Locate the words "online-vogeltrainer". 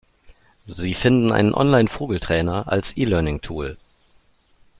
1.53-2.67